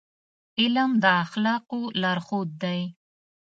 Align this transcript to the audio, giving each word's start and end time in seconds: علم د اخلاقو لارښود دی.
علم 0.59 0.91
د 1.03 1.05
اخلاقو 1.23 1.81
لارښود 2.01 2.49
دی. 2.63 2.81